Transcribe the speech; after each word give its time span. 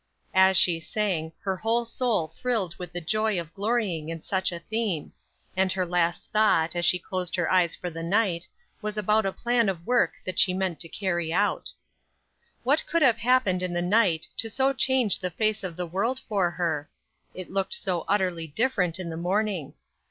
As 0.33 0.57
she 0.57 0.79
sang, 0.79 1.31
her 1.43 1.57
whole 1.57 1.85
soul 1.85 2.29
thrilled 2.29 2.75
with 2.79 2.91
the 2.91 2.99
joy 2.99 3.39
of 3.39 3.53
glorying 3.53 4.09
in 4.09 4.19
such 4.19 4.51
a 4.51 4.57
theme, 4.57 5.13
and 5.55 5.71
her 5.71 5.85
last 5.85 6.31
thought, 6.31 6.75
as 6.75 6.85
she 6.85 6.97
closed 6.97 7.35
her 7.35 7.51
eyes 7.51 7.75
for 7.75 7.91
the 7.91 8.01
night, 8.01 8.47
was 8.81 8.97
about 8.97 9.27
a 9.27 9.31
plan 9.31 9.69
of 9.69 9.85
work 9.85 10.13
that 10.25 10.39
she 10.39 10.55
meant 10.55 10.79
to 10.79 10.89
carry 10.89 11.31
out. 11.31 11.69
What 12.63 12.83
could 12.87 13.03
have 13.03 13.17
happened 13.19 13.61
in 13.61 13.73
the 13.73 13.81
night 13.83 14.27
to 14.37 14.49
so 14.49 14.73
change 14.73 15.19
the 15.19 15.29
face 15.29 15.63
of 15.63 15.75
the 15.75 15.85
world 15.85 16.19
for 16.27 16.49
her! 16.49 16.89
It 17.35 17.51
looked 17.51 17.75
so 17.75 18.03
utterly 18.07 18.47
different 18.47 18.97
in 18.99 19.11
the 19.11 19.17
morning. 19.17 19.75